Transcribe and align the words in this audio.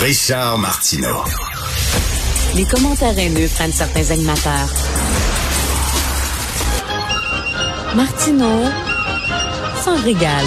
Richard 0.00 0.56
Martineau. 0.56 1.24
Les 2.56 2.64
commentaires 2.64 3.18
haineux 3.18 3.48
prennent 3.54 3.70
certains 3.70 4.10
animateurs. 4.10 4.72
Martineau 7.94 8.64
s'en 9.84 9.96
régale. 10.02 10.46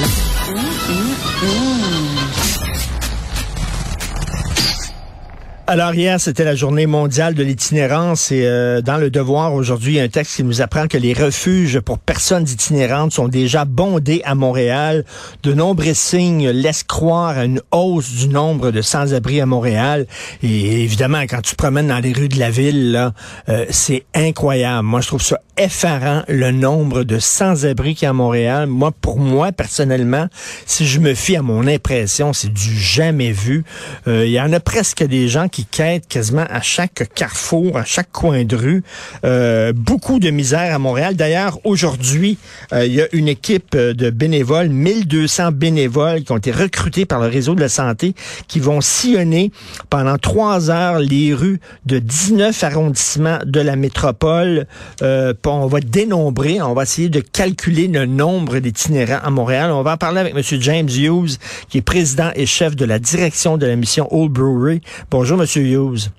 Alors 5.66 5.95
hier, 5.95 6.20
c'était 6.20 6.43
la 6.43 6.55
journée 6.55 6.88
mondiale 6.88 7.36
de 7.36 7.41
l'itinérance 7.41 8.34
et 8.34 8.46
euh, 8.46 8.82
dans 8.82 8.98
le 8.98 9.09
devoir 9.09 9.54
aujourd'hui, 9.54 9.93
il 9.93 9.96
y 9.96 10.00
a 10.02 10.04
un 10.04 10.09
texte 10.09 10.36
qui 10.36 10.43
nous 10.43 10.61
apprend 10.61 10.88
que 10.88 10.97
les 10.97 11.14
refuges 11.14 11.79
pour 11.79 12.00
personnes 12.00 12.43
itinérantes 12.43 13.14
sont 13.14 13.29
déjà 13.29 13.64
bondés 13.64 14.21
à 14.25 14.36
Montréal. 14.36 15.05
De 15.41 15.54
nombreux 15.54 15.93
signes 15.93 16.50
laissent 16.50 16.84
croire 16.84 17.38
à 17.38 17.46
une 17.46 17.61
hausse 17.71 18.11
du 18.11 18.28
nombre 18.28 18.71
de 18.71 18.82
sans-abri 18.82 19.39
à 19.39 19.46
Montréal. 19.46 20.05
Et 20.43 20.83
évidemment, 20.83 21.21
quand 21.21 21.41
tu 21.41 21.55
promènes 21.55 21.88
dans 21.88 22.00
les 22.00 22.11
rues 22.11 22.27
de 22.27 22.39
la 22.39 22.50
ville, 22.50 23.14
euh, 23.47 23.66
c'est 23.69 24.04
incroyable. 24.14 24.86
Moi, 24.86 25.00
je 25.00 25.07
trouve 25.07 25.24
ça 25.24 25.39
effarant 25.55 26.24
le 26.27 26.52
nombre 26.52 27.04
de 27.04 27.19
sans-abri 27.19 27.96
qu'il 27.96 28.04
y 28.04 28.07
a 28.07 28.10
à 28.10 28.14
Montréal. 28.14 28.68
Moi, 28.68 28.91
pour 28.91 29.19
moi, 29.19 29.54
personnellement, 29.54 30.27
si 30.66 30.86
je 30.86 31.00
me 31.00 31.14
fie 31.14 31.38
à 31.38 31.41
mon 31.41 31.68
impression, 31.68 32.33
c'est 32.33 32.52
du 32.52 32.77
jamais 32.77 33.31
vu. 33.31 33.64
Euh, 34.08 34.25
il 34.25 34.31
y 34.31 34.41
en 34.41 34.52
a 34.52 34.59
presque 34.59 35.03
des 35.03 35.27
gens 35.30 35.47
qui 35.47 35.62
quêtent 35.64 36.08
quasiment 36.08 36.45
à 36.50 36.62
chaque 36.62 37.09
carrefour, 37.14 37.78
à 37.78 37.86
chaque 37.86 38.12
coin 38.12 38.44
de 38.44 38.56
rue. 38.56 38.84
Euh, 39.26 39.73
beaucoup 39.73 40.20
de 40.20 40.30
misère 40.30 40.73
à 40.73 40.80
Montréal. 40.80 41.16
D'ailleurs, 41.16 41.59
aujourd'hui, 41.64 42.38
euh, 42.72 42.86
il 42.86 42.94
y 42.94 43.02
a 43.02 43.08
une 43.14 43.28
équipe 43.28 43.76
de 43.76 44.09
bénévoles, 44.09 44.70
1200 44.70 45.52
bénévoles 45.52 46.23
qui 46.23 46.31
ont 46.31 46.38
été 46.38 46.52
recrutés 46.52 47.06
par 47.06 47.20
le 47.20 47.28
réseau 47.28 47.56
de 47.56 47.62
la 47.62 47.70
santé, 47.70 48.14
qui 48.48 48.59
vont 48.59 48.81
sillonner 48.81 49.52
pendant 49.89 50.17
trois 50.17 50.70
heures 50.70 51.00
les 51.00 51.34
rues 51.34 51.59
de 51.86 52.00
19 52.00 52.64
arrondissements 52.64 53.39
de 53.45 53.59
la 53.59 53.75
métropole. 53.75 54.67
Euh, 55.02 55.33
on 55.45 55.67
va 55.67 55.80
dénombrer, 55.80 56.61
on 56.61 56.73
va 56.73 56.83
essayer 56.83 57.09
de 57.09 57.20
calculer 57.20 57.88
le 57.88 58.05
nombre 58.05 58.59
d'itinérants 58.59 59.20
à 59.23 59.30
Montréal. 59.30 59.72
On 59.72 59.81
va 59.83 59.94
en 59.94 59.98
parler 59.98 60.20
avec 60.20 60.36
M. 60.36 60.42
James 60.61 60.89
Hughes, 60.89 61.38
qui 61.70 61.77
est 61.77 61.81
président 61.81 62.31
et 62.36 62.45
chef 62.45 62.75
de 62.75 62.86
la 62.86 63.00
direction 63.00 63.58
de 63.58 63.66
la 63.66 63.75
mission 63.75 64.08
Old 64.11 64.31
Brewery. 64.31 64.81
Bonjour, 65.11 65.38
Monsieur 65.44 65.63
Hughes. 65.63 66.09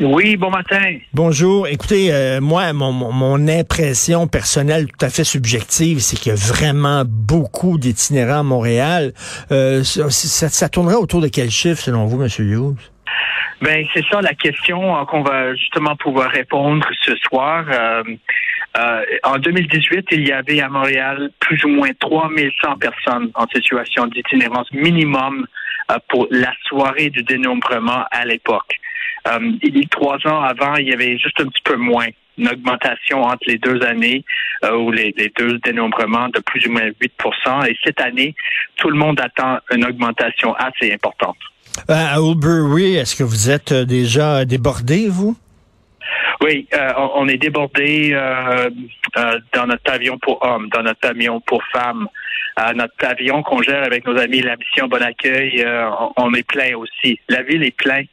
Oui, 0.00 0.38
bon 0.38 0.48
matin. 0.48 0.96
Bonjour. 1.12 1.68
Écoutez, 1.68 2.10
euh, 2.10 2.40
moi, 2.40 2.72
mon, 2.72 2.92
mon, 2.92 3.46
impression 3.46 4.26
personnelle 4.26 4.86
tout 4.86 5.04
à 5.04 5.10
fait 5.10 5.22
subjective, 5.22 5.98
c'est 5.98 6.16
qu'il 6.16 6.30
y 6.30 6.32
a 6.32 6.38
vraiment 6.38 7.02
beaucoup 7.06 7.76
d'itinérants 7.76 8.40
à 8.40 8.42
Montréal. 8.42 9.12
Euh, 9.52 9.84
ça, 9.84 10.08
ça, 10.48 10.68
tournerait 10.70 10.94
autour 10.94 11.20
de 11.20 11.28
quel 11.28 11.50
chiffre, 11.50 11.82
selon 11.82 12.06
vous, 12.06 12.16
Monsieur 12.16 12.46
Hughes? 12.46 12.90
Ben, 13.60 13.84
c'est 13.92 14.04
ça 14.10 14.22
la 14.22 14.32
question 14.32 14.98
euh, 14.98 15.04
qu'on 15.04 15.22
va 15.22 15.54
justement 15.54 15.94
pouvoir 15.96 16.30
répondre 16.30 16.86
ce 17.02 17.14
soir. 17.16 17.66
Euh, 17.70 18.02
en 19.24 19.36
2018, 19.36 20.06
il 20.10 20.26
y 20.26 20.32
avait 20.32 20.62
à 20.62 20.70
Montréal 20.70 21.30
plus 21.38 21.62
ou 21.64 21.68
moins 21.68 21.90
3100 22.00 22.78
personnes 22.78 23.30
en 23.34 23.46
situation 23.54 24.06
d'itinérance 24.06 24.72
minimum 24.72 25.46
pour 26.08 26.26
la 26.30 26.52
soirée 26.66 27.10
du 27.10 27.22
dénombrement 27.22 28.04
à 28.10 28.24
l'époque. 28.24 28.80
Euh, 29.28 29.38
trois 29.90 30.18
ans 30.26 30.42
avant, 30.42 30.76
il 30.76 30.88
y 30.88 30.92
avait 30.92 31.16
juste 31.18 31.40
un 31.40 31.46
petit 31.46 31.62
peu 31.64 31.76
moins 31.76 32.08
une 32.36 32.48
augmentation 32.48 33.22
entre 33.22 33.44
les 33.46 33.58
deux 33.58 33.80
années 33.82 34.24
euh, 34.64 34.76
ou 34.76 34.90
les, 34.90 35.14
deux 35.38 35.58
dénombrements 35.58 36.28
de 36.28 36.40
plus 36.40 36.66
ou 36.66 36.72
moins 36.72 36.88
8% 37.00 37.68
Et 37.68 37.76
cette 37.84 38.00
année, 38.00 38.34
tout 38.76 38.90
le 38.90 38.98
monde 38.98 39.20
attend 39.20 39.58
une 39.72 39.84
augmentation 39.84 40.54
assez 40.54 40.92
importante. 40.92 41.36
Euh, 41.90 41.94
à 41.94 42.20
Oldbury, 42.20 42.96
est-ce 42.96 43.16
que 43.16 43.24
vous 43.24 43.50
êtes 43.50 43.72
déjà 43.72 44.44
débordé, 44.44 45.08
vous? 45.08 45.36
Oui, 46.44 46.68
on, 47.16 47.26
est 47.26 47.38
débordé 47.38 48.10
dans 49.54 49.66
notre 49.66 49.90
avion 49.90 50.18
pour 50.18 50.44
hommes, 50.44 50.68
dans 50.68 50.82
notre 50.82 51.08
avion 51.08 51.40
pour 51.40 51.62
femmes, 51.72 52.06
notre 52.74 53.06
avion 53.06 53.42
qu'on 53.42 53.62
gère 53.62 53.82
avec 53.82 54.06
nos 54.06 54.18
amis 54.18 54.42
la 54.42 54.56
mission 54.56 54.86
Bon 54.86 55.02
Accueil. 55.02 55.66
On, 56.18 56.34
est 56.34 56.46
plein 56.46 56.76
aussi. 56.76 57.18
La 57.30 57.42
ville 57.42 57.64
est 57.64 57.76
pleine. 57.76 58.06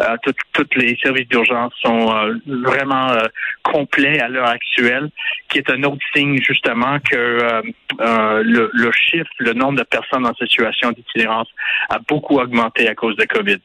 Euh, 0.00 0.16
tous 0.52 0.64
les 0.76 0.96
services 1.02 1.26
d'urgence 1.28 1.72
sont 1.82 2.08
euh, 2.14 2.34
vraiment 2.46 3.10
euh, 3.10 3.22
complets 3.64 4.20
à 4.20 4.28
l'heure 4.28 4.48
actuelle, 4.48 5.10
qui 5.48 5.58
est 5.58 5.68
un 5.70 5.82
autre 5.82 6.04
signe 6.14 6.38
justement 6.40 6.98
que 7.00 7.62
le, 7.98 8.70
le, 8.72 8.92
chiffre, 8.92 9.30
le 9.38 9.54
nombre 9.54 9.78
de 9.78 9.82
personnes 9.82 10.24
en 10.24 10.34
situation 10.34 10.92
d'itinérance 10.92 11.48
a 11.90 11.98
beaucoup 11.98 12.38
augmenté 12.38 12.88
à 12.88 12.94
cause 12.94 13.16
de 13.16 13.24
COVID. 13.24 13.58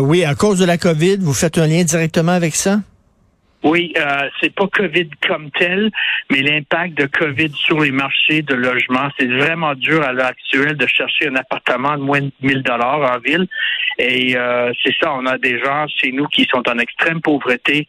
oui, 0.00 0.24
à 0.24 0.34
cause 0.34 0.58
de 0.58 0.66
la 0.66 0.76
COVID, 0.76 1.16
vous 1.20 1.34
faites 1.34 1.56
un 1.56 1.66
lien 1.66 1.84
directement 1.84 2.32
avec 2.32 2.54
ça? 2.54 2.80
Oui, 3.62 3.92
euh, 3.98 4.28
c'est 4.40 4.54
pas 4.54 4.66
COVID 4.66 5.08
comme 5.26 5.50
tel, 5.50 5.90
mais 6.30 6.40
l'impact 6.40 6.94
de 6.94 7.06
COVID 7.06 7.50
sur 7.52 7.80
les 7.80 7.90
marchés 7.90 8.42
de 8.42 8.54
logement, 8.54 9.08
c'est 9.18 9.26
vraiment 9.26 9.74
dur 9.74 10.02
à 10.02 10.12
l'heure 10.12 10.26
actuelle 10.28 10.76
de 10.76 10.86
chercher 10.86 11.28
un 11.28 11.36
appartement 11.36 11.96
de 11.98 12.02
moins 12.02 12.22
de 12.22 12.32
1000 12.42 12.62
dollars 12.62 13.16
en 13.16 13.18
ville. 13.18 13.46
Et 13.98 14.34
euh, 14.34 14.72
c'est 14.82 14.94
ça, 14.98 15.12
on 15.12 15.26
a 15.26 15.36
des 15.36 15.58
gens 15.58 15.86
chez 15.88 16.10
nous 16.12 16.26
qui 16.26 16.46
sont 16.50 16.62
en 16.68 16.78
extrême 16.78 17.20
pauvreté, 17.20 17.86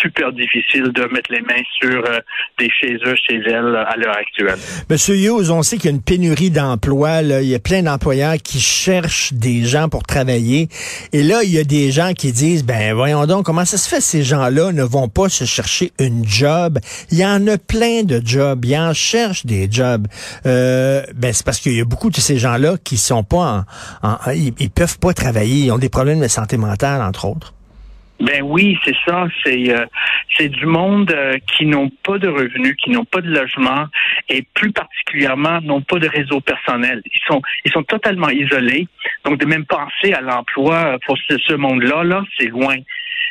super 0.00 0.32
difficile 0.32 0.90
de 0.92 1.04
mettre 1.12 1.30
les 1.30 1.40
mains 1.40 1.62
sur 1.80 2.04
euh, 2.04 2.18
des 2.58 2.68
chez 2.68 2.94
eux, 3.06 3.14
chez 3.14 3.40
elles 3.46 3.76
à 3.76 3.94
l'heure 3.96 4.16
actuelle. 4.16 4.58
Monsieur 4.90 5.14
Hughes, 5.14 5.50
on 5.50 5.62
sait 5.62 5.76
qu'il 5.76 5.86
y 5.86 5.88
a 5.88 5.96
une 5.96 6.02
pénurie 6.02 6.50
d'emplois. 6.50 7.22
Il 7.22 7.48
y 7.48 7.54
a 7.54 7.60
plein 7.60 7.82
d'employeurs 7.82 8.36
qui 8.42 8.60
cherchent 8.60 9.32
des 9.32 9.62
gens 9.62 9.88
pour 9.88 10.02
travailler. 10.02 10.68
Et 11.12 11.22
là, 11.22 11.42
il 11.44 11.52
y 11.52 11.58
a 11.58 11.64
des 11.64 11.92
gens 11.92 12.12
qui 12.12 12.32
disent, 12.32 12.64
ben 12.64 12.94
voyons 12.94 13.26
donc, 13.26 13.46
comment 13.46 13.64
ça 13.64 13.76
se 13.76 13.88
fait 13.88 14.00
ces 14.00 14.22
gens-là 14.22 14.72
ne 14.72 14.82
vont 14.82 15.08
pas 15.14 15.28
se 15.28 15.44
chercher 15.44 15.92
une 15.98 16.24
job? 16.24 16.78
Il 17.10 17.18
y 17.18 17.26
en 17.26 17.46
a 17.46 17.58
plein 17.58 18.02
de 18.02 18.20
jobs. 18.24 18.64
Ils 18.64 18.76
en 18.76 18.94
cherchent 18.94 19.46
des 19.46 19.70
jobs. 19.70 20.06
Euh, 20.46 21.02
ben 21.14 21.32
c'est 21.32 21.44
parce 21.44 21.60
qu'il 21.60 21.74
y 21.74 21.80
a 21.80 21.84
beaucoup 21.84 22.10
de 22.10 22.16
ces 22.16 22.38
gens-là 22.38 22.76
qui 22.82 22.96
sont 22.96 23.24
pas 23.24 23.64
en, 24.02 24.16
ils, 24.32 24.52
ils 24.58 24.70
peuvent 24.70 24.98
pas 24.98 25.12
travailler. 25.12 25.66
Ils 25.66 25.70
ont 25.72 25.78
des 25.78 25.88
problèmes 25.88 26.20
de 26.20 26.28
santé 26.28 26.56
mentale, 26.56 27.02
entre 27.02 27.26
autres. 27.26 27.52
Ben 28.22 28.40
oui, 28.44 28.78
c'est 28.84 28.94
ça. 29.04 29.26
C'est 29.42 29.74
euh, 29.74 29.84
c'est 30.36 30.48
du 30.48 30.64
monde 30.64 31.10
euh, 31.10 31.38
qui 31.56 31.66
n'ont 31.66 31.90
pas 32.04 32.18
de 32.18 32.28
revenus, 32.28 32.76
qui 32.76 32.90
n'ont 32.90 33.04
pas 33.04 33.20
de 33.20 33.28
logement 33.28 33.86
et 34.28 34.46
plus 34.54 34.70
particulièrement 34.70 35.60
n'ont 35.60 35.82
pas 35.82 35.98
de 35.98 36.08
réseau 36.08 36.40
personnel. 36.40 37.02
Ils 37.04 37.20
sont 37.26 37.42
ils 37.64 37.72
sont 37.72 37.82
totalement 37.82 38.28
isolés. 38.28 38.86
Donc 39.24 39.38
de 39.40 39.46
même 39.46 39.64
penser 39.64 40.12
à 40.12 40.20
l'emploi 40.20 40.98
pour 41.04 41.18
ce, 41.18 41.36
ce 41.38 41.54
monde-là, 41.54 42.04
là, 42.04 42.22
c'est 42.38 42.46
loin. 42.46 42.76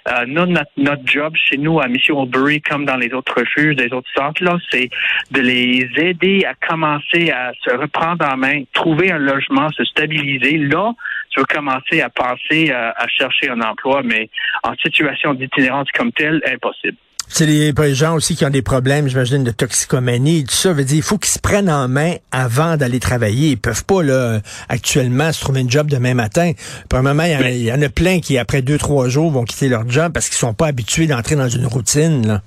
Euh, 0.07 0.25
notre, 0.25 0.71
notre 0.77 1.05
job 1.05 1.35
chez 1.35 1.57
nous 1.57 1.79
à 1.79 1.87
Mission 1.87 2.21
Oldbury, 2.21 2.61
comme 2.61 2.85
dans 2.85 2.97
les 2.97 3.13
autres 3.13 3.33
refuges, 3.39 3.75
des 3.75 3.93
autres 3.93 4.09
centres, 4.15 4.43
là, 4.43 4.57
c'est 4.71 4.89
de 5.31 5.41
les 5.41 5.87
aider 5.97 6.45
à 6.45 6.53
commencer 6.67 7.31
à 7.31 7.51
se 7.63 7.75
reprendre 7.75 8.25
en 8.25 8.37
main, 8.37 8.63
trouver 8.73 9.11
un 9.11 9.19
logement, 9.19 9.69
se 9.69 9.83
stabiliser. 9.85 10.57
Là, 10.57 10.93
tu 11.29 11.39
vas 11.39 11.45
commencer 11.45 12.01
à 12.01 12.09
penser 12.09 12.71
à, 12.71 12.93
à 12.97 13.07
chercher 13.07 13.49
un 13.49 13.61
emploi, 13.61 14.01
mais 14.03 14.29
en 14.63 14.75
situation 14.75 15.33
d'itinérance 15.33 15.91
comme 15.91 16.11
telle, 16.11 16.41
impossible. 16.45 16.97
C'est 17.33 17.45
les 17.45 17.95
gens 17.95 18.15
aussi 18.15 18.35
qui 18.35 18.45
ont 18.45 18.49
des 18.49 18.61
problèmes, 18.61 19.07
j'imagine, 19.07 19.43
de 19.43 19.51
toxicomanie. 19.51 20.43
Tout 20.43 20.53
ça 20.53 20.73
veut 20.73 20.83
dire 20.83 20.97
il 20.97 21.01
faut 21.01 21.17
qu'ils 21.17 21.31
se 21.31 21.39
prennent 21.39 21.69
en 21.69 21.87
main 21.87 22.15
avant 22.31 22.75
d'aller 22.75 22.99
travailler. 22.99 23.51
Ils 23.51 23.57
peuvent 23.57 23.85
pas, 23.85 24.03
là, 24.03 24.41
actuellement, 24.67 25.31
se 25.31 25.39
trouver 25.39 25.61
un 25.61 25.67
job 25.67 25.87
demain 25.89 26.13
matin. 26.13 26.51
Premièrement, 26.89 27.23
il 27.23 27.31
y, 27.31 27.59
il 27.59 27.63
y 27.63 27.71
en 27.71 27.81
a 27.81 27.89
plein 27.89 28.19
qui, 28.19 28.37
après 28.37 28.61
deux, 28.61 28.77
trois 28.77 29.07
jours, 29.07 29.31
vont 29.31 29.45
quitter 29.45 29.69
leur 29.69 29.89
job 29.89 30.11
parce 30.11 30.27
qu'ils 30.27 30.37
sont 30.37 30.53
pas 30.53 30.67
habitués 30.67 31.07
d'entrer 31.07 31.35
dans 31.35 31.49
une 31.49 31.65
routine, 31.65 32.27
là. 32.27 32.41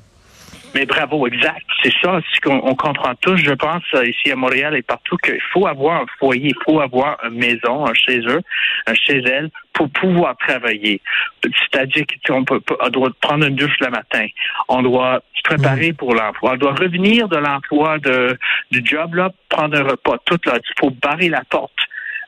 Mais 0.75 0.87
bravo, 0.87 1.27
exact. 1.29 1.65
C'est 1.83 1.93
ça, 2.03 2.21
ce 2.33 2.41
qu'on 2.41 2.75
comprend 2.75 3.15
tous, 3.21 3.37
je 3.37 3.53
pense, 3.53 3.85
euh, 3.95 4.07
ici 4.07 4.33
à 4.33 4.37
Montréal 4.37 4.75
et 4.75 4.83
partout, 4.83 5.17
qu'il 5.19 5.41
faut 5.53 5.67
avoir 5.67 6.03
un 6.03 6.07
foyer, 6.19 6.49
il 6.49 6.65
faut 6.65 6.81
avoir 6.81 7.17
une 7.25 7.39
maison, 7.39 7.87
un 7.87 7.95
chez 7.95 8.19
eux, 8.27 8.41
un 8.87 8.95
chez 8.95 9.19
elles, 9.19 9.51
pour 9.73 9.89
pouvoir 9.91 10.37
travailler. 10.37 11.01
C'est-à-dire 11.43 12.05
qu'on 12.27 12.45
peut, 12.45 12.61
on 12.81 12.89
doit 12.89 13.11
prendre 13.21 13.47
une 13.47 13.55
douche 13.55 13.77
le 13.81 13.91
matin. 13.91 14.27
On 14.69 14.83
doit 14.83 15.23
se 15.35 15.43
préparer 15.43 15.93
pour 15.93 16.15
l'emploi. 16.15 16.53
On 16.55 16.57
doit 16.57 16.75
revenir 16.75 17.29
de 17.29 17.37
l'emploi 17.37 17.99
de, 17.99 18.37
du 18.73 18.83
job, 18.85 19.15
là, 19.15 19.31
prendre 19.49 19.79
un 19.79 19.85
repas. 19.85 20.19
Tout 20.25 20.41
là, 20.47 20.55
il 20.57 20.81
faut 20.81 20.91
barrer 20.91 21.29
la 21.29 21.43
porte. 21.49 21.71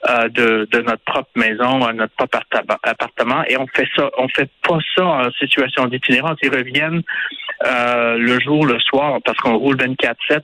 Euh, 0.05 0.29
de, 0.29 0.69
de, 0.71 0.81
notre 0.83 1.03
propre 1.05 1.31
maison, 1.37 1.79
notre 1.93 2.15
propre 2.17 2.39
appartement, 2.83 3.43
et 3.49 3.57
on 3.57 3.67
fait 3.67 3.89
ça, 3.97 4.11
on 4.19 4.29
fait 4.29 4.49
pas 4.63 4.79
ça 4.95 5.05
en 5.05 5.31
situation 5.33 5.87
d'itinérance. 5.87 6.37
Ils 6.43 6.55
reviennent 6.55 7.03
euh, 7.65 8.19
le 8.19 8.39
jour, 8.39 8.67
le 8.67 8.79
soir, 8.79 9.19
parce 9.25 9.39
qu'on 9.39 9.57
roule 9.57 9.77
24-7 9.77 10.43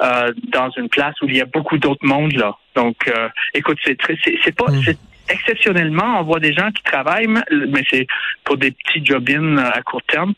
euh, 0.00 0.32
dans 0.48 0.70
une 0.70 0.88
place 0.88 1.14
où 1.20 1.28
il 1.28 1.36
y 1.36 1.40
a 1.40 1.44
beaucoup 1.44 1.76
d'autres 1.76 2.04
mondes 2.04 2.32
là. 2.32 2.56
Donc, 2.74 2.96
euh, 3.06 3.28
écoute, 3.52 3.78
c'est 3.84 3.96
très, 3.98 4.16
c'est 4.42 4.56
pas, 4.56 4.70
mm. 4.70 4.82
c'est 4.84 4.98
exceptionnellement, 5.28 6.20
on 6.20 6.22
voit 6.22 6.40
des 6.40 6.54
gens 6.54 6.70
qui 6.70 6.82
travaillent, 6.82 7.28
mais 7.28 7.84
c'est 7.90 8.06
pour 8.42 8.56
des 8.56 8.70
petits 8.70 9.04
job 9.04 9.28
à 9.58 9.82
court 9.82 10.02
terme. 10.08 10.32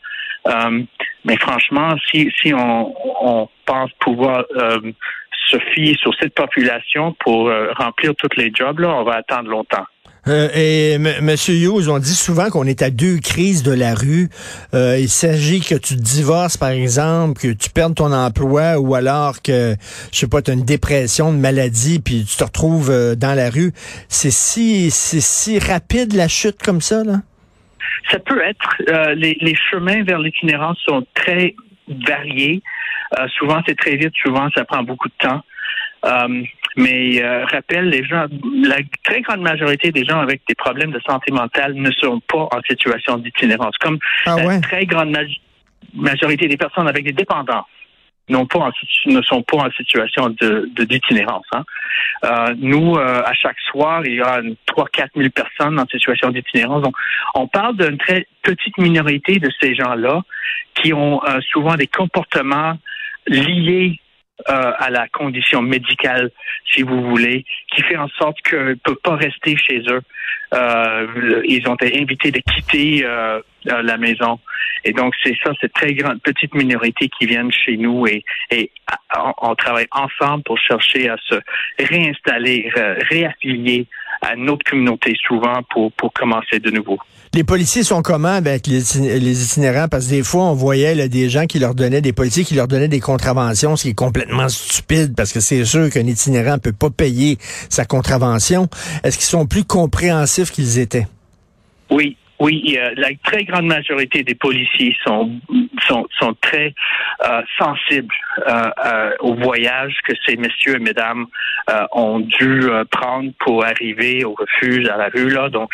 Euh, 0.47 0.83
mais 1.25 1.37
franchement, 1.37 1.95
si 2.09 2.31
si 2.41 2.53
on, 2.53 2.93
on 3.21 3.49
pense 3.65 3.91
pouvoir 3.99 4.45
euh, 4.55 4.79
se 5.47 5.57
fier 5.73 5.95
sur 5.99 6.13
cette 6.19 6.33
population 6.33 7.15
pour 7.19 7.51
remplir 7.77 8.15
tous 8.15 8.35
les 8.37 8.51
jobs 8.53 8.79
là, 8.79 8.89
on 8.89 9.03
va 9.03 9.15
attendre 9.15 9.49
longtemps. 9.49 9.85
Euh, 10.27 10.49
et 10.53 10.93
M. 10.93 11.35
Hughes, 11.47 11.89
on 11.89 11.99
dit 11.99 12.15
souvent 12.15 12.49
qu'on 12.49 12.65
est 12.65 12.81
à 12.81 12.89
deux 12.89 13.17
crises 13.19 13.63
de 13.63 13.71
la 13.71 13.93
rue. 13.93 14.29
Euh, 14.73 14.97
il 14.99 15.09
s'agit 15.09 15.61
que 15.61 15.75
tu 15.75 15.95
divorces, 15.95 16.57
par 16.57 16.69
exemple, 16.69 17.39
que 17.39 17.53
tu 17.53 17.69
perdes 17.69 17.95
ton 17.95 18.11
emploi 18.11 18.77
ou 18.77 18.95
alors 18.95 19.41
que, 19.41 19.75
je 20.11 20.17
sais 20.17 20.27
pas, 20.27 20.41
tu 20.41 20.51
as 20.51 20.53
une 20.55 20.65
dépression, 20.65 21.29
une 21.29 21.39
maladie, 21.39 21.99
puis 21.99 22.25
tu 22.25 22.35
te 22.35 22.43
retrouves 22.43 22.89
euh, 22.91 23.15
dans 23.15 23.35
la 23.35 23.49
rue. 23.49 23.71
C'est 24.09 24.31
si, 24.31 24.91
c'est 24.91 25.21
si 25.21 25.59
rapide 25.59 26.13
la 26.13 26.27
chute 26.27 26.61
comme 26.61 26.81
ça, 26.81 27.03
là? 27.03 27.21
Ça 28.11 28.19
peut 28.19 28.41
être. 28.41 29.13
les, 29.15 29.37
les 29.41 29.55
chemins 29.69 30.03
vers 30.03 30.19
l'itinérance 30.19 30.77
sont 30.87 31.05
très 31.13 31.55
variés. 31.87 32.61
souvent, 33.37 33.61
c'est 33.67 33.77
très 33.77 33.95
vite. 33.95 34.13
Souvent, 34.21 34.49
ça 34.55 34.65
prend 34.65 34.83
beaucoup 34.83 35.07
de 35.07 35.27
temps. 35.27 35.43
Euh, 36.05 36.43
mais 36.75 37.23
euh, 37.23 37.45
rappelle, 37.45 37.89
les 37.89 38.03
gens, 38.03 38.27
la 38.63 38.77
très 39.03 39.21
grande 39.21 39.41
majorité 39.41 39.91
des 39.91 40.05
gens 40.05 40.19
avec 40.19 40.41
des 40.47 40.55
problèmes 40.55 40.91
de 40.91 40.99
santé 40.99 41.31
mentale 41.31 41.73
ne 41.73 41.91
sont 41.91 42.19
pas 42.19 42.47
en 42.51 42.61
situation 42.67 43.17
d'itinérance. 43.17 43.75
Comme 43.79 43.97
ah 44.25 44.35
la 44.37 44.59
très 44.59 44.85
grande 44.85 45.17
majorité 45.93 46.47
des 46.47 46.57
personnes 46.57 46.87
avec 46.87 47.03
des 47.03 47.13
dépendances 47.13 47.65
non 48.29 48.45
pas 48.45 48.71
ne 49.05 49.21
sont 49.21 49.41
pas 49.43 49.57
en 49.57 49.71
situation 49.71 50.29
de 50.29 50.69
d'itinérance. 50.83 51.45
hein. 51.53 51.63
euh, 52.25 52.55
nous, 52.57 52.95
euh, 52.95 53.21
à 53.25 53.33
chaque 53.33 53.59
soir, 53.71 54.05
il 54.05 54.15
y 54.15 54.21
a 54.21 54.41
3-4 54.67 55.09
000 55.15 55.29
personnes 55.29 55.79
en 55.79 55.85
situation 55.87 56.29
d'itinérance. 56.29 56.81
Donc, 56.83 56.95
on 57.35 57.47
parle 57.47 57.77
d'une 57.77 57.97
très 57.97 58.27
petite 58.43 58.77
minorité 58.77 59.39
de 59.39 59.49
ces 59.61 59.75
gens-là 59.75 60.21
qui 60.75 60.93
ont 60.93 61.21
euh, 61.23 61.39
souvent 61.51 61.75
des 61.75 61.87
comportements 61.87 62.77
liés 63.27 63.99
euh, 64.49 64.71
à 64.77 64.89
la 64.91 65.07
condition 65.07 65.61
médicale, 65.61 66.29
si 66.71 66.83
vous 66.83 67.01
voulez, 67.09 67.43
qui 67.73 67.81
fait 67.81 67.97
en 67.97 68.07
sorte 68.19 68.37
qu'ils 68.47 68.59
ne 68.59 68.73
peuvent 68.75 69.01
pas 69.03 69.15
rester 69.15 69.57
chez 69.57 69.81
eux. 69.89 70.01
Euh, 70.53 71.41
ils 71.45 71.67
ont 71.67 71.75
été 71.75 71.99
invités 71.99 72.31
de 72.31 72.39
quitter 72.39 73.03
euh, 73.03 73.41
la 73.67 73.97
maison. 73.97 74.39
Et 74.83 74.93
donc, 74.93 75.13
c'est 75.23 75.35
ça, 75.43 75.51
cette 75.59 75.73
très 75.73 75.93
grande 75.93 76.21
petite 76.21 76.53
minorité 76.53 77.09
qui 77.09 77.25
viennent 77.25 77.51
chez 77.51 77.77
nous 77.77 78.07
et, 78.07 78.23
et 78.51 78.71
on, 79.41 79.55
travaille 79.55 79.87
ensemble 79.91 80.43
pour 80.43 80.57
chercher 80.57 81.09
à 81.09 81.17
se 81.17 81.35
réinstaller, 81.79 82.69
réaffilier 83.09 83.87
à 84.21 84.35
notre 84.35 84.63
communauté 84.69 85.15
souvent 85.27 85.61
pour, 85.69 85.91
pour 85.93 86.13
commencer 86.13 86.59
de 86.59 86.71
nouveau. 86.71 86.97
Les 87.33 87.43
policiers 87.43 87.83
sont 87.83 88.01
comment 88.01 88.29
avec 88.29 88.67
les, 88.67 88.79
les 89.19 89.43
itinérants? 89.43 89.87
Parce 89.89 90.05
que 90.05 90.11
des 90.11 90.23
fois, 90.23 90.43
on 90.43 90.53
voyait 90.53 90.95
là, 90.95 91.07
des 91.07 91.29
gens 91.29 91.45
qui 91.45 91.59
leur 91.59 91.75
donnaient, 91.75 92.01
des 92.01 92.13
policiers 92.13 92.43
qui 92.43 92.55
leur 92.55 92.67
donnaient 92.67 92.87
des 92.87 92.99
contraventions, 92.99 93.75
ce 93.75 93.83
qui 93.83 93.89
est 93.89 93.93
complètement 93.93 94.47
stupide 94.49 95.13
parce 95.15 95.33
que 95.33 95.39
c'est 95.39 95.65
sûr 95.65 95.89
qu'un 95.89 96.07
itinérant 96.07 96.53
ne 96.53 96.59
peut 96.59 96.71
pas 96.71 96.89
payer 96.89 97.37
sa 97.69 97.85
contravention. 97.85 98.67
Est-ce 99.03 99.17
qu'ils 99.17 99.27
sont 99.27 99.45
plus 99.45 99.65
compréhensifs 99.65 100.51
qu'ils 100.51 100.79
étaient? 100.79 101.07
Oui, 101.89 102.17
oui, 102.39 102.77
la 102.95 103.09
très 103.23 103.43
grande 103.45 103.65
majorité 103.65 104.23
des 104.23 104.35
policiers 104.35 104.95
sont 105.03 105.31
sont, 105.87 106.05
sont 106.19 106.33
très 106.41 106.73
euh, 107.25 107.41
sensibles 107.57 108.13
euh, 108.47 108.69
euh, 108.85 109.11
au 109.19 109.33
voyage 109.35 109.97
que 110.03 110.13
ces 110.25 110.35
messieurs 110.35 110.75
et 110.75 110.79
mesdames 110.79 111.25
ont 111.91 112.19
dû 112.19 112.69
prendre 112.91 113.31
pour 113.39 113.65
arriver 113.65 114.23
au 114.23 114.33
refuge 114.33 114.87
à 114.87 114.95
la 114.95 115.09
rue 115.09 115.29
là. 115.29 115.49
Donc 115.49 115.71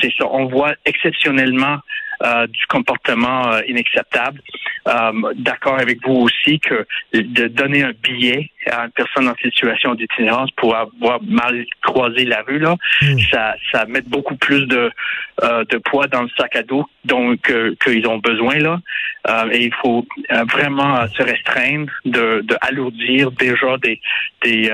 c'est 0.00 0.12
ça. 0.18 0.26
On 0.28 0.46
voit 0.46 0.74
exceptionnellement 0.84 1.78
du 2.48 2.66
comportement 2.66 3.56
inacceptable. 3.68 4.40
D'accord 4.84 5.78
avec 5.78 6.04
vous 6.06 6.14
aussi 6.14 6.58
que 6.58 6.86
de 7.12 7.46
donner 7.48 7.84
un 7.84 7.92
billet 8.02 8.50
à 8.70 8.84
une 8.84 8.90
personne 8.90 9.28
en 9.28 9.34
situation 9.36 9.94
d'itinérance 9.94 10.50
pour 10.56 10.74
avoir 10.76 11.22
mal 11.22 11.64
croisé 11.82 12.24
la 12.24 12.42
rue 12.42 12.58
là, 12.58 12.76
hmm. 13.00 13.18
ça 13.30 13.54
ça 13.72 13.86
met 13.86 14.02
beaucoup 14.02 14.36
plus 14.36 14.66
de 14.66 14.90
de 15.42 15.78
poids 15.78 16.06
dans 16.08 16.22
le 16.22 16.28
sac 16.36 16.56
à 16.56 16.62
dos 16.62 16.86
donc 17.04 17.52
qu'ils 17.82 18.06
ont 18.06 18.18
besoin 18.18 18.58
là. 18.58 18.80
Euh, 19.28 19.50
et 19.52 19.66
il 19.66 19.74
faut 19.80 20.04
euh, 20.32 20.44
vraiment 20.52 20.96
euh, 20.98 21.06
se 21.16 21.22
restreindre 21.22 21.90
de, 22.04 22.42
de 22.42 22.56
alourdir 22.60 23.30
déjà 23.32 23.76
des 23.78 24.00
des, 24.42 24.68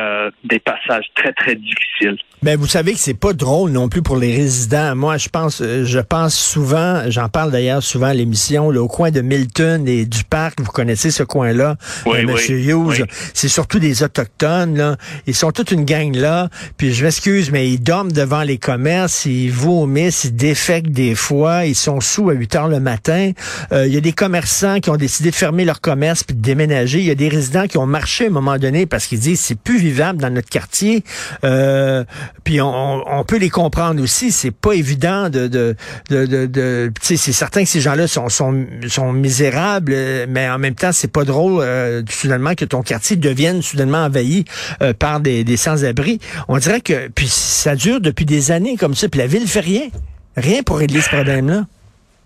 des 0.44 0.58
passages 0.60 1.04
très 1.14 1.32
très 1.34 1.54
difficiles. 1.54 2.16
Mais 2.42 2.56
ben, 2.56 2.60
vous 2.60 2.66
savez 2.66 2.92
que 2.92 2.98
c'est 2.98 3.18
pas 3.18 3.34
drôle 3.34 3.70
non 3.72 3.90
plus 3.90 4.00
pour 4.00 4.16
les 4.16 4.34
résidents. 4.34 4.96
Moi, 4.96 5.18
je 5.18 5.28
pense, 5.28 5.62
je 5.62 5.98
pense 5.98 6.34
souvent, 6.34 7.02
j'en 7.08 7.28
parle 7.28 7.50
d'ailleurs 7.50 7.82
souvent 7.82 8.06
à 8.06 8.14
l'émission, 8.14 8.68
au 8.68 8.88
coin 8.88 9.10
de 9.10 9.20
Milton 9.20 9.86
et 9.86 9.97
du 10.06 10.24
parc. 10.24 10.60
Vous 10.60 10.70
connaissez 10.70 11.10
ce 11.10 11.22
coin-là, 11.22 11.76
oui, 12.06 12.24
Monsieur 12.24 12.58
Hughes. 12.58 13.04
C'est 13.34 13.48
surtout 13.48 13.78
des 13.78 14.02
autochtones. 14.02 14.76
Là. 14.76 14.96
Ils 15.26 15.34
sont 15.34 15.52
toute 15.52 15.70
une 15.70 15.84
gang 15.84 16.14
là. 16.14 16.48
Puis 16.76 16.94
je 16.94 17.04
m'excuse, 17.04 17.50
mais 17.50 17.68
ils 17.70 17.78
dorment 17.78 18.12
devant 18.12 18.42
les 18.42 18.58
commerces, 18.58 19.26
ils 19.26 19.50
vomissent, 19.50 20.24
ils 20.24 20.36
défectent 20.36 20.90
des 20.90 21.14
fois, 21.14 21.64
ils 21.64 21.74
sont 21.74 22.00
sous 22.00 22.30
à 22.30 22.32
8 22.32 22.54
heures 22.56 22.68
le 22.68 22.80
matin. 22.80 23.32
Il 23.72 23.92
y 23.92 23.96
a 23.96 24.00
des 24.00 24.12
commerces 24.12 24.48
qui 24.82 24.90
ont 24.90 24.96
décidé 24.96 25.30
de 25.30 25.34
fermer 25.34 25.64
leur 25.64 25.80
commerce 25.80 26.24
puis 26.24 26.34
de 26.34 26.42
déménager. 26.42 26.98
Il 26.98 27.04
y 27.04 27.10
a 27.10 27.14
des 27.14 27.28
résidents 27.28 27.66
qui 27.66 27.78
ont 27.78 27.86
marché 27.86 28.24
à 28.24 28.26
un 28.28 28.32
moment 28.32 28.58
donné 28.58 28.86
parce 28.86 29.06
qu'ils 29.06 29.20
disent 29.20 29.40
c'est 29.40 29.58
plus 29.58 29.78
vivable 29.78 30.20
dans 30.20 30.30
notre 30.30 30.48
quartier. 30.48 31.04
Euh, 31.44 32.04
puis 32.44 32.60
on, 32.60 33.24
peut 33.26 33.36
les 33.36 33.50
comprendre 33.50 34.02
aussi. 34.02 34.32
C'est 34.32 34.50
pas 34.50 34.72
évident 34.72 35.28
de 35.28 35.46
de 35.48 35.76
de, 36.08 36.46
de, 36.46 36.92
c'est 37.00 37.16
certain 37.16 37.62
que 37.62 37.68
ces 37.68 37.80
gens-là 37.80 38.06
sont, 38.06 38.28
sont 38.28 38.66
sont 38.88 39.12
misérables, 39.12 39.87
mais 40.28 40.48
en 40.48 40.58
même 40.58 40.74
temps 40.74 40.92
c'est 40.92 41.12
pas 41.12 41.24
drôle 41.24 41.60
euh, 41.62 42.02
soudainement 42.08 42.54
que 42.54 42.64
ton 42.64 42.82
quartier 42.82 43.16
devienne 43.16 43.62
soudainement 43.62 44.04
envahi 44.04 44.44
euh, 44.82 44.92
par 44.92 45.20
des, 45.20 45.44
sans-abri. 45.56 46.18
On 46.48 46.58
dirait 46.58 46.80
que 46.80 47.08
puis 47.08 47.26
ça 47.26 47.76
dure 47.76 48.00
depuis 48.00 48.24
des 48.24 48.50
années 48.50 48.76
comme 48.76 48.94
ça. 48.94 49.08
Puis 49.08 49.20
la 49.20 49.26
ville 49.26 49.46
fait 49.46 49.60
rien, 49.60 49.88
rien 50.36 50.62
pour 50.62 50.78
régler 50.78 51.00
ce 51.00 51.10
problème-là. 51.10 51.64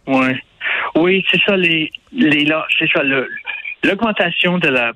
Ouais. 0.07 0.37
Oui, 0.95 1.25
c'est 1.31 1.41
ça, 1.47 1.57
les, 1.57 1.91
là, 2.13 2.67
c'est 2.79 2.89
ça, 2.93 3.03
l'augmentation 3.83 4.59
de 4.59 4.69
la 4.69 4.93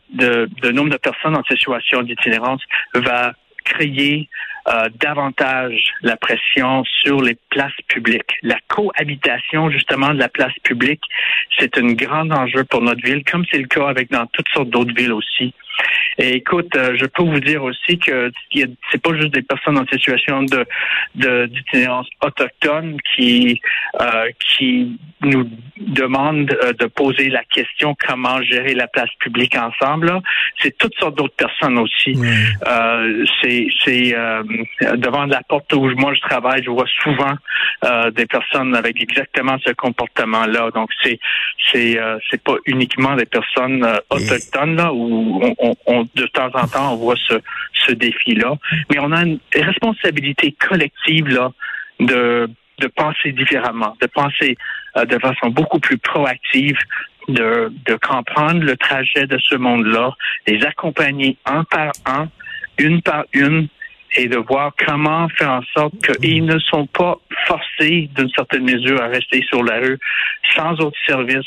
nombre 0.73 0.91
de 0.91 0.99
personnes 0.99 1.37
en 1.37 1.43
situation 1.45 2.03
d'itinérance 2.03 2.61
va 2.95 3.33
créer 3.65 4.29
davantage 5.01 5.93
la 6.03 6.17
pression 6.17 6.85
sur 7.03 7.21
les 7.21 7.37
places 7.51 7.81
publiques. 7.89 8.35
La 8.43 8.59
cohabitation 8.69 9.71
justement 9.71 10.13
de 10.13 10.19
la 10.19 10.29
place 10.29 10.55
publique, 10.65 11.03
c'est 11.59 11.79
un 11.79 11.93
grand 11.93 12.31
enjeu 12.31 12.65
pour 12.65 12.83
notre 12.83 13.03
ville, 13.03 13.23
comme 13.25 13.45
c'est 13.51 13.59
le 13.59 13.69
cas 13.69 13.89
avec 13.89 14.11
dans 14.11 14.27
toutes 14.27 14.49
sortes 14.49 14.71
d'autres 14.71 14.95
villes 14.95 15.13
aussi. 15.13 15.55
Et 16.19 16.37
écoute, 16.37 16.75
euh, 16.77 16.97
je 16.99 17.05
peux 17.07 17.23
vous 17.23 17.41
dire 17.41 17.63
aussi 17.63 17.99
que 17.99 18.31
c'est 18.55 19.03
pas 19.03 19.15
juste 19.15 19.35
des 19.35 19.43
personnes 19.43 19.79
en 19.79 19.87
situation 19.87 20.43
de 20.43 20.67
d'itinérance 21.47 22.09
autochtone 22.23 22.97
qui 23.15 23.61
euh, 24.01 24.31
qui 24.41 24.99
nous 25.23 25.49
demandent 25.79 26.57
euh, 26.63 26.73
de 26.73 26.87
poser 26.87 27.29
la 27.29 27.43
question 27.45 27.95
comment 28.07 28.41
gérer 28.43 28.75
la 28.75 28.87
place 28.87 29.11
publique 29.21 29.57
ensemble. 29.57 30.21
C'est 30.61 30.77
toutes 30.79 30.95
sortes 30.97 31.17
d'autres 31.17 31.37
personnes 31.37 31.79
aussi. 31.79 32.19
c'est 33.43 33.67
c'est 33.85 34.15
devant 34.97 35.27
la 35.27 35.43
porte 35.49 35.73
où 35.75 35.91
moi 35.97 36.15
je 36.15 36.21
travaille, 36.21 36.63
je 36.63 36.71
vois 36.71 36.87
souvent 37.03 37.35
des 38.13 38.27
personnes 38.27 38.75
avec 38.75 39.03
exactement 39.03 39.57
ce 39.67 39.73
comportement-là. 39.73 40.71
Donc 40.75 40.91
c'est 41.03 41.19
c'est 41.71 41.99
c'est 42.31 42.43
pas 42.43 42.57
uniquement 42.65 43.17
des 43.17 43.27
personnes 43.27 43.87
autochtones 44.11 44.77
là 44.77 44.93
où 44.93 45.43
on 45.59 45.66
de 46.15 46.27
temps 46.27 46.51
en 46.55 46.67
temps, 46.67 46.93
on 46.93 46.97
voit 46.97 47.17
ce, 47.17 47.93
défi-là. 47.93 48.57
Mais 48.91 48.99
on 48.99 49.13
a 49.13 49.23
une 49.23 49.39
responsabilité 49.55 50.53
collective 50.53 51.27
de, 52.01 52.49
penser 52.97 53.33
différemment, 53.33 53.97
de 54.01 54.07
penser 54.07 54.57
euh, 54.97 55.05
de 55.05 55.19
façon 55.21 55.51
beaucoup 55.51 55.79
plus 55.79 55.99
proactive, 55.99 56.77
de 57.29 57.71
comprendre 58.03 58.63
le 58.65 58.77
trajet 58.77 59.27
de 59.27 59.39
ce 59.39 59.55
monde-là, 59.55 60.11
les 60.49 60.65
accompagner 60.65 61.37
un 61.45 61.63
par 61.65 61.93
un, 62.07 62.29
une 62.79 63.03
par 63.03 63.25
une, 63.33 63.69
et 64.15 64.29
de 64.29 64.37
voir 64.37 64.73
comment 64.87 65.29
faire 65.31 65.51
en 65.51 65.63
sorte 65.75 65.95
qu'ils 66.05 66.45
ne 66.45 66.59
sont 66.59 66.87
pas 66.87 67.17
forcés 67.47 68.09
d'une 68.15 68.31
certaine 68.31 68.65
mesure 68.65 69.01
à 69.03 69.07
rester 69.07 69.45
sur 69.49 69.63
la 69.63 69.79
rue 69.79 69.99
sans 70.55 70.73
autre 70.81 70.97
service 71.07 71.47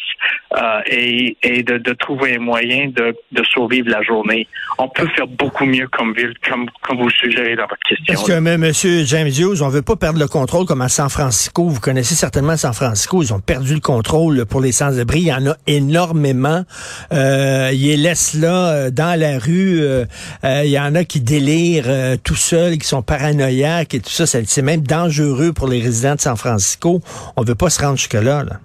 euh, 0.56 0.82
et, 0.88 1.38
et 1.44 1.64
de, 1.64 1.78
de, 1.78 1.94
trouver 1.94 2.36
un 2.36 2.40
moyen 2.40 2.90
de, 2.90 3.16
de, 3.32 3.44
survivre 3.44 3.90
la 3.90 4.02
journée. 4.04 4.48
On 4.78 4.88
peut 4.88 5.08
faire 5.16 5.28
beaucoup 5.28 5.66
mieux 5.66 5.88
comme 5.88 6.14
ville, 6.14 6.34
comme, 6.48 6.70
comme 6.84 6.98
vous 6.98 7.10
suggérez 7.10 7.56
dans 7.56 7.68
votre 7.68 7.82
question. 7.88 8.14
Est-ce 8.14 8.26
que, 8.26 8.32
M. 8.32 9.06
James 9.06 9.28
Hughes, 9.28 9.64
on 9.64 9.70
veut 9.70 9.82
pas 9.82 9.96
perdre 9.96 10.20
le 10.20 10.28
contrôle 10.28 10.66
comme 10.66 10.82
à 10.82 10.90
San 10.90 11.10
Francisco? 11.10 11.70
Vous 11.70 11.80
connaissez 11.80 12.16
certainement 12.16 12.58
San 12.58 12.74
Francisco. 12.74 13.22
Ils 13.24 13.34
ont 13.34 13.40
perdu 13.40 13.74
le 13.74 13.80
contrôle 13.80 14.46
pour 14.46 14.62
les 14.62 14.72
sans-abri. 14.72 15.20
Il 15.22 15.28
y 15.28 15.34
en 15.34 15.48
a 15.48 15.56
énormément. 15.68 16.64
Euh, 17.12 17.70
ils 17.74 17.88
les 17.88 17.98
laissent 17.98 18.34
là, 18.34 18.70
euh, 18.70 18.92
dans 18.92 19.20
la 19.20 19.40
rue. 19.40 19.82
Euh, 19.82 20.06
euh, 20.44 20.62
il 20.64 20.72
y 20.72 20.80
en 20.80 20.96
a 20.96 21.04
qui 21.04 21.22
délirent 21.22 22.18
tout 22.24 22.36
seuls, 22.50 22.78
qui 22.78 22.88
sont 22.88 23.02
paranoïaques 23.02 23.94
et 23.94 24.00
tout 24.00 24.10
ça. 24.10 24.26
C'est 24.26 24.62
même 24.62 24.82
dangereux 24.82 25.54
pour 25.54 25.68
les 25.68 25.82
résidents 25.82 26.16
de 26.16 26.22
San 26.22 26.36
Francisco. 26.36 27.02
On 27.38 27.44
veut 27.44 27.56
pas 27.56 27.70
se 27.70 27.82
rendre 27.82 27.98
jusque-là. 27.98 28.44
Là. 28.44 28.60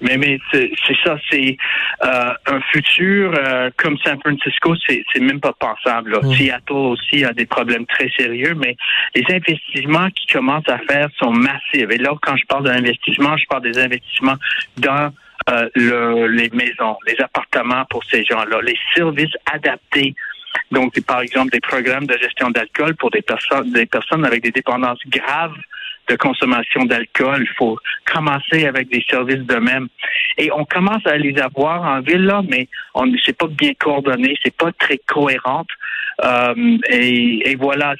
Mais, 0.00 0.16
mais 0.16 0.38
c'est 0.52 0.70
ça, 1.04 1.16
c'est 1.30 1.56
euh, 2.04 2.32
un 2.46 2.60
futur 2.72 3.34
euh, 3.36 3.70
comme 3.76 3.98
San 3.98 4.18
Francisco, 4.20 4.74
c'est 4.86 5.20
même 5.20 5.40
pas 5.40 5.52
pensable. 5.52 6.12
Là. 6.12 6.20
Mm. 6.22 6.32
Seattle 6.34 6.72
aussi 6.72 7.24
a 7.24 7.32
des 7.32 7.46
problèmes 7.46 7.86
très 7.86 8.08
sérieux, 8.16 8.54
mais 8.54 8.76
les 9.14 9.24
investissements 9.28 10.08
qui 10.10 10.26
commencent 10.26 10.68
à 10.68 10.78
faire 10.88 11.08
sont 11.18 11.32
massifs. 11.32 11.90
Et 11.90 11.98
là, 11.98 12.14
quand 12.22 12.36
je 12.36 12.46
parle 12.46 12.64
d'investissement, 12.64 13.36
je 13.36 13.46
parle 13.46 13.62
des 13.62 13.78
investissements 13.78 14.36
dans 14.78 15.10
euh, 15.48 15.68
le, 15.74 16.26
les 16.28 16.50
maisons, 16.50 16.96
les 17.06 17.16
appartements 17.20 17.84
pour 17.90 18.04
ces 18.04 18.24
gens-là, 18.24 18.60
les 18.62 18.76
services 18.94 19.34
adaptés 19.52 20.14
donc, 20.70 21.00
par 21.06 21.20
exemple, 21.20 21.50
des 21.50 21.60
programmes 21.60 22.06
de 22.06 22.16
gestion 22.16 22.50
d'alcool 22.50 22.94
pour 22.96 23.10
des 23.10 23.22
personnes, 23.22 23.72
des 23.72 23.86
personnes 23.86 24.24
avec 24.24 24.42
des 24.42 24.50
dépendances 24.50 25.00
graves 25.08 25.56
de 26.08 26.16
consommation 26.16 26.84
d'alcool. 26.84 27.38
Il 27.40 27.54
faut 27.56 27.78
commencer 28.04 28.66
avec 28.66 28.88
des 28.88 29.04
services 29.08 29.46
de 29.46 29.56
même. 29.56 29.88
Et 30.38 30.50
on 30.52 30.64
commence 30.64 31.06
à 31.06 31.16
les 31.16 31.38
avoir 31.38 31.82
en 31.82 32.00
ville, 32.00 32.24
là, 32.24 32.42
mais 32.48 32.68
on 32.94 33.06
ne 33.06 33.16
c'est 33.24 33.36
pas 33.36 33.46
bien 33.46 33.72
coordonné, 33.74 34.36
c'est 34.42 34.56
pas 34.56 34.72
très 34.72 34.98
cohérent. 34.98 35.66
Euh, 36.24 36.78
et, 36.88 37.50
et, 37.50 37.54
voilà, 37.56 37.94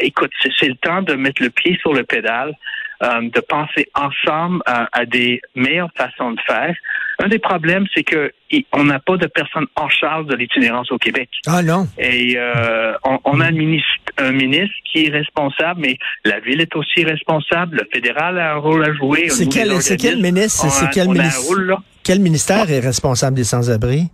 écoute, 0.00 0.30
c'est 0.58 0.68
le 0.68 0.76
temps 0.76 1.02
de 1.02 1.14
mettre 1.14 1.42
le 1.42 1.50
pied 1.50 1.76
sur 1.80 1.92
le 1.92 2.04
pédale. 2.04 2.54
Euh, 3.00 3.30
de 3.32 3.38
penser 3.38 3.88
ensemble 3.94 4.60
à, 4.66 5.06
des 5.06 5.40
meilleures 5.54 5.92
façons 5.96 6.32
de 6.32 6.40
faire. 6.44 6.74
Un 7.20 7.28
des 7.28 7.38
problèmes, 7.38 7.86
c'est 7.94 8.02
que 8.02 8.32
on 8.72 8.82
n'a 8.82 8.98
pas 8.98 9.16
de 9.16 9.28
personne 9.28 9.66
en 9.76 9.88
charge 9.88 10.26
de 10.26 10.34
l'itinérance 10.34 10.90
au 10.90 10.98
Québec. 10.98 11.28
Ah 11.46 11.62
non. 11.62 11.86
Et 11.96 12.34
euh, 12.36 12.94
on, 13.24 13.38
a 13.38 13.46
un 13.46 13.50
ministre, 13.52 13.86
un 14.16 14.32
ministre 14.32 14.74
qui 14.84 15.06
est 15.06 15.10
responsable, 15.10 15.80
mais 15.80 15.96
la 16.24 16.40
ville 16.40 16.60
est 16.60 16.74
aussi 16.74 17.04
responsable. 17.04 17.76
Le 17.76 17.88
fédéral 17.92 18.36
a 18.36 18.54
un 18.54 18.56
rôle 18.56 18.84
à 18.84 18.92
jouer. 18.92 19.28
C'est 19.28 19.46
quel, 19.46 19.70
quel 19.96 20.20
ministre? 20.20 20.66
C'est 20.68 20.90
quel 20.90 21.06
ministre? 21.06 21.54
Quel 22.02 22.18
ministère 22.18 22.68
est 22.68 22.80
responsable 22.80 23.36
des 23.36 23.44
sans-abri? 23.44 24.08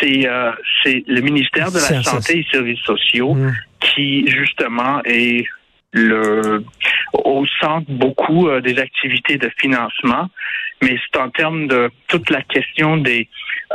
C'est 0.00 0.26
euh, 0.26 0.50
c'est 0.82 1.04
le 1.06 1.20
ministère 1.20 1.70
de 1.70 1.78
la 1.78 2.02
Santé 2.02 2.32
et 2.32 2.36
des 2.42 2.46
Services 2.50 2.80
sociaux 2.80 3.34
hmm. 3.34 3.52
qui 3.78 4.26
justement 4.28 5.00
est 5.04 5.46
le 5.92 6.64
au 7.12 7.46
centre 7.60 7.86
beaucoup 7.88 8.48
euh, 8.48 8.60
des 8.60 8.78
activités 8.78 9.36
de 9.36 9.50
financement, 9.58 10.28
mais 10.82 10.96
c'est 10.98 11.20
en 11.20 11.30
termes 11.30 11.66
de 11.66 11.90
toute 12.08 12.30
la 12.30 12.42
question 12.42 12.96
des 12.96 13.28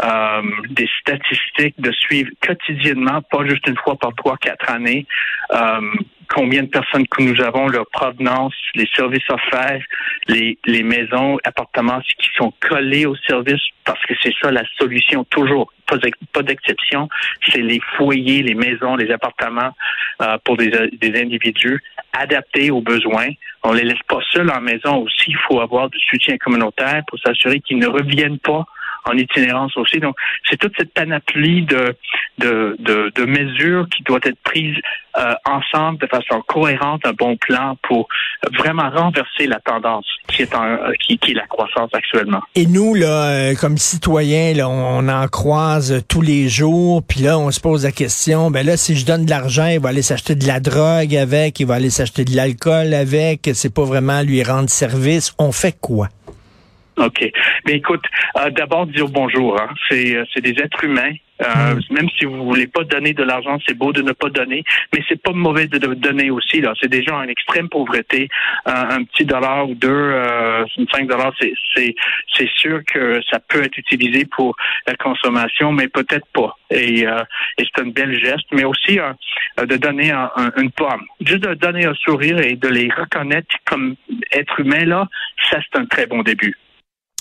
euh, 0.04 0.42
des 0.72 0.90
statistiques 1.00 1.80
de 1.80 1.92
suivre 1.92 2.30
quotidiennement, 2.42 3.22
pas 3.22 3.46
juste 3.48 3.66
une 3.68 3.78
fois 3.78 3.96
par 3.96 4.14
trois 4.16 4.36
quatre 4.36 4.70
années, 4.70 5.06
combien 6.30 6.64
de 6.64 6.70
personnes 6.70 7.08
que 7.08 7.22
nous 7.22 7.42
avons, 7.42 7.68
leur 7.68 7.86
provenance, 7.92 8.54
les 8.76 8.88
services 8.96 9.30
offerts, 9.30 9.82
les, 10.28 10.58
les 10.66 10.84
maisons, 10.84 11.38
appartements 11.44 12.02
qui 12.20 12.30
sont 12.36 12.54
collés 12.68 13.06
aux 13.06 13.16
services, 13.28 13.62
parce 13.84 14.04
que 14.06 14.14
c'est 14.22 14.34
ça 14.42 14.52
la 14.52 14.64
solution 14.78 15.24
toujours, 15.26 15.72
pas, 15.86 16.42
d'exception, 16.42 17.08
c'est 17.48 17.62
les 17.62 17.80
foyers, 17.98 18.42
les 18.42 18.56
maisons, 18.56 18.96
les 18.96 19.12
appartements 19.12 19.72
euh, 20.22 20.38
pour 20.44 20.58
des, 20.58 20.70
des 20.70 21.20
individus 21.20 21.82
adaptés 22.14 22.72
aux 22.72 22.82
besoins. 22.82 23.30
On 23.64 23.74
les 23.74 23.84
laisse 23.84 24.04
pas 24.08 24.20
seuls 24.32 24.50
en 24.52 24.62
maison 24.62 25.04
aussi, 25.04 25.26
il 25.28 25.38
faut 25.48 25.60
avoir 25.60 25.90
du 25.90 26.00
soutien 26.00 26.38
communautaire 26.38 27.04
pour 27.08 27.20
s'assurer 27.20 27.60
qu'ils 27.60 27.80
ne 27.80 27.88
reviennent 27.88 28.40
pas 28.40 28.66
en 29.06 29.18
itinérance 29.18 29.76
aussi. 29.78 30.00
Donc, 30.00 30.16
c'est 30.50 30.58
toute 30.58 30.74
cette 30.78 30.94
panoplie 30.94 31.64
de, 31.64 31.96
de, 32.38 32.76
de, 32.80 33.26
mesures 33.26 33.88
qui 33.90 34.04
doivent 34.04 34.22
être 34.24 34.40
prises 34.44 34.78
euh, 35.18 35.34
ensemble 35.46 36.00
de 36.00 36.08
façon 36.08 36.42
cohérente, 36.48 37.02
un 37.06 37.14
bon 37.14 37.38
plan 37.38 37.78
pour 37.84 38.08
vraiment 38.58 38.90
renverser 38.90 39.48
la 39.48 39.60
tendance 39.60 40.06
qui 40.28 40.42
est, 40.42 40.56
en, 40.56 40.78
qui, 41.00 41.18
qui 41.18 41.32
est 41.32 41.36
la 41.36 41.48
croissance 41.48 41.90
actuellement. 41.94 42.42
Et 42.56 42.66
nous, 42.66 42.94
là, 42.96 43.30
euh, 43.30 43.56
comme 43.56 43.78
citoyens, 43.78 44.54
là, 44.54 44.70
on, 44.70 45.08
en 45.08 45.28
croise 45.28 46.04
tous 46.08 46.22
les 46.22 46.50
jours, 46.50 47.04
puis 47.08 47.22
là, 47.22 47.38
on 47.38 47.52
se 47.52 47.60
pose 47.60 47.84
la 47.84 47.92
question, 47.92 48.52
ben 48.52 48.66
là, 48.66 48.78
si 48.78 48.96
je 48.96 49.06
donne 49.06 49.26
de 49.26 49.30
l'argent, 49.30 49.68
il 49.68 49.80
va 49.80 49.90
aller 49.90 50.02
s'acheter 50.02 50.36
de 50.36 50.46
la 50.48 50.60
drogue 50.60 51.16
avec, 51.16 51.60
il 51.60 51.68
va 51.68 51.76
aller 51.76 51.90
s'acheter 51.90 52.26
de 52.26 52.36
l'alcool 52.36 52.94
avec, 52.94 53.50
c'est 53.54 53.74
pas 53.74 53.84
vraiment 53.84 54.22
lui 54.22 54.44
rendre 54.44 54.70
service. 54.70 55.34
On 55.40 55.52
fait 55.52 55.78
quoi? 55.80 56.10
OK. 56.98 57.32
Mais 57.66 57.74
écoute, 57.74 58.06
euh, 58.38 58.50
d'abord 58.52 58.88
dire 58.88 59.08
bonjour. 59.10 59.60
Hein. 59.60 59.70
C'est, 59.90 60.16
euh, 60.16 60.24
c'est 60.34 60.42
des 60.42 60.56
êtres 60.62 60.84
humains. 60.84 61.14
Euh, 61.42 61.76
mm. 61.76 61.82
Même 61.94 62.10
si 62.18 62.24
vous 62.24 62.46
voulez 62.46 62.68
pas 62.68 62.86
donner 62.86 63.14
de 63.14 63.24
l'argent, 63.24 63.58
c'est 63.68 63.74
beau 63.74 63.92
de 63.92 64.02
ne 64.02 64.14
pas 64.14 64.30
donner, 64.30 64.64
mais 64.94 65.04
c'est 65.10 65.22
pas 65.22 65.34
mauvais 65.34 65.68
de, 65.68 65.78
donner 65.78 66.30
aussi. 66.30 66.62
Là, 66.62 66.74
c'est 66.80 66.88
des 66.88 67.04
gens 67.04 67.18
en 67.18 67.28
extrême 67.28 67.68
pauvreté. 67.68 68.30
un 68.66 69.04
petit 69.04 69.26
dollar 69.26 69.70
ou 69.70 69.76
deux, 69.76 69.90
euh, 69.90 70.64
cinq 70.94 71.08
dollars, 71.08 71.34
c'est, 71.38 71.54
c'est, 71.76 71.94
c'est 72.34 72.50
sûr 72.56 72.80
que 72.86 73.20
ça 73.30 73.40
peut 73.40 73.64
être 73.64 73.78
utilisé 73.78 74.24
pour 74.24 74.56
la 74.88 74.96
consommation, 74.96 75.74
mais 75.74 75.90
peut-être 75.90 76.28
pas. 76.34 76.56
Et, 76.70 77.02
et 77.02 77.06
c'est 77.58 77.82
un 77.82 77.90
bel 77.90 78.18
geste, 78.18 78.48
mais 78.54 78.64
aussi 78.64 78.98
de 79.58 79.78
donner 79.78 80.14
une 80.58 80.72
pomme, 80.72 81.04
juste 81.20 81.44
de 81.44 81.54
donner 81.54 81.86
un 81.86 81.94
sourire 81.96 82.40
et 82.40 82.56
de 82.56 82.70
les 82.70 82.90
reconnaître 82.90 83.54
comme 83.66 83.96
êtres 84.32 84.62
humains 84.62 84.86
là, 84.86 85.08
ça 85.50 85.60
c'est 85.62 85.80
un 85.80 85.86
très 85.86 86.06
bon 86.06 86.24
début. 86.24 86.56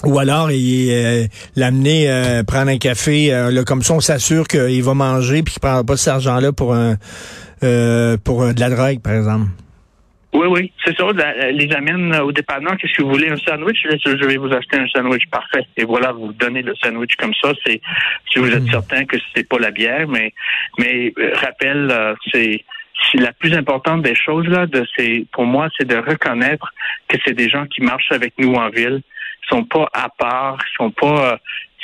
Ou 0.02 0.18
alors 0.18 0.50
il 0.50 0.90
euh, 0.90 1.26
l'amener 1.54 2.10
euh, 2.10 2.42
prendre 2.42 2.68
un 2.68 2.78
café, 2.78 3.32
euh, 3.32 3.52
là, 3.52 3.62
comme 3.62 3.82
ça 3.82 3.94
on 3.94 4.00
s'assure 4.00 4.48
qu'il 4.48 4.82
va 4.82 4.94
manger 4.94 5.42
puis 5.42 5.54
qu'il 5.54 5.60
prendra 5.60 5.84
pas 5.84 5.96
cet 5.96 6.14
argent-là 6.14 6.52
pour 6.52 6.74
un 6.74 6.96
pour 8.24 8.52
de 8.52 8.60
la 8.60 8.68
drogue, 8.68 9.00
par 9.00 9.14
exemple. 9.14 9.46
Oui, 10.34 10.48
oui, 10.50 10.72
c'est 10.84 10.94
ça. 10.96 11.04
les 11.50 11.72
amène 11.72 12.14
au 12.16 12.30
dépanneur. 12.30 12.76
Qu'est-ce 12.76 12.92
que 12.92 13.02
vous 13.02 13.10
voulez, 13.10 13.30
un 13.30 13.36
sandwich? 13.36 13.78
Je 13.84 14.26
vais 14.26 14.36
vous 14.36 14.52
acheter 14.52 14.76
un 14.76 14.86
sandwich 14.88 15.22
parfait. 15.30 15.64
Et 15.76 15.84
voilà, 15.84 16.12
vous 16.12 16.32
donnez 16.34 16.60
le 16.60 16.74
sandwich 16.74 17.14
comme 17.16 17.32
ça. 17.40 17.52
C'est 17.64 17.80
si 18.30 18.38
vous 18.40 18.50
êtes 18.50 18.64
hmm. 18.64 18.70
certain 18.70 19.04
que 19.06 19.16
c'est 19.34 19.48
pas 19.48 19.58
la 19.58 19.70
bière, 19.70 20.06
mais 20.08 20.34
mais 20.78 21.14
rappel, 21.40 21.90
c'est 22.32 22.60
la 23.14 23.32
plus 23.32 23.54
importante 23.54 24.02
des 24.02 24.14
choses 24.14 24.46
là, 24.46 24.66
de 24.66 24.84
c'est 24.96 25.26
pour 25.32 25.44
moi, 25.44 25.68
c'est 25.78 25.86
de 25.86 25.96
reconnaître 25.96 26.72
que 27.08 27.16
c'est 27.24 27.34
des 27.34 27.48
gens 27.48 27.66
qui 27.66 27.82
marchent 27.82 28.12
avec 28.12 28.34
nous 28.38 28.54
en 28.54 28.68
ville, 28.70 29.02
sont 29.48 29.64
pas 29.64 29.88
à 29.92 30.08
part, 30.08 30.58
sont 30.76 30.90
pas, 30.90 31.32
euh, 31.32 31.36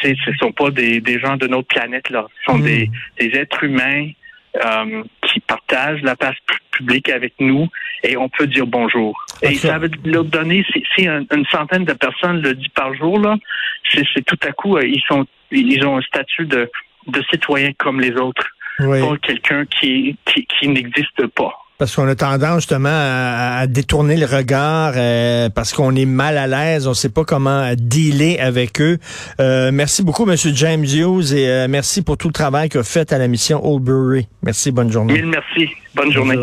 ce 0.02 0.32
sont 0.38 0.52
pas 0.52 0.70
des, 0.70 1.00
des 1.00 1.18
gens 1.20 1.36
de 1.36 1.46
notre 1.46 1.68
planète 1.68 2.10
là, 2.10 2.26
ce 2.38 2.52
sont 2.52 2.58
hmm. 2.58 2.62
des, 2.62 2.90
des 3.18 3.36
êtres 3.36 3.64
humains 3.64 4.10
euh, 4.56 5.02
qui 5.22 5.40
partagent 5.40 6.02
la 6.02 6.16
place 6.16 6.36
publique 6.72 7.08
avec 7.08 7.34
nous 7.38 7.68
et 8.02 8.16
on 8.16 8.28
peut 8.28 8.46
dire 8.46 8.66
bonjour. 8.66 9.24
Et 9.42 9.54
ça 9.54 9.78
veut 9.78 9.90
leur 10.04 10.24
donner, 10.24 10.64
si, 10.72 11.06
une 11.06 11.46
centaine 11.50 11.84
de 11.84 11.92
personnes 11.92 12.40
le 12.42 12.54
dit 12.54 12.68
par 12.70 12.94
jour 12.94 13.18
là, 13.20 13.36
c'est 13.92 14.24
tout 14.24 14.38
à 14.42 14.52
coup 14.52 14.76
euh, 14.76 14.86
ils 14.86 15.02
sont 15.06 15.26
ils 15.50 15.84
ont 15.86 15.98
un 15.98 16.02
statut 16.02 16.46
de 16.46 16.70
de 17.06 17.22
citoyen 17.30 17.72
comme 17.78 18.00
les 18.00 18.12
autres, 18.12 18.46
pas 18.78 19.16
quelqu'un 19.22 19.64
qui, 19.66 20.16
qui, 20.26 20.46
qui 20.46 20.68
n'existe 20.68 21.26
pas. 21.28 21.59
Parce 21.80 21.96
qu'on 21.96 22.06
a 22.08 22.14
tendance 22.14 22.56
justement 22.56 22.90
à, 22.92 23.66
détourner 23.66 24.18
le 24.18 24.26
regard 24.26 24.92
euh, 24.96 25.48
parce 25.48 25.72
qu'on 25.72 25.96
est 25.96 26.04
mal 26.04 26.36
à 26.36 26.46
l'aise, 26.46 26.86
on 26.86 26.90
ne 26.90 26.94
sait 26.94 27.08
pas 27.08 27.24
comment 27.24 27.72
dealer 27.74 28.38
avec 28.38 28.82
eux. 28.82 28.98
Euh, 29.40 29.70
merci 29.72 30.02
beaucoup, 30.02 30.26
Monsieur 30.26 30.52
James 30.54 30.84
Hughes, 30.84 31.32
et 31.32 31.48
euh, 31.48 31.68
merci 31.70 32.02
pour 32.02 32.18
tout 32.18 32.28
le 32.28 32.34
travail 32.34 32.68
que 32.68 32.76
vous 32.76 32.84
faites 32.84 33.14
à 33.14 33.18
la 33.18 33.28
mission 33.28 33.66
Oldbury. 33.66 34.28
Merci, 34.42 34.72
bonne 34.72 34.92
journée. 34.92 35.14
Mille 35.14 35.28
merci. 35.28 35.70
Bonne 35.94 36.12
journée. 36.12 36.36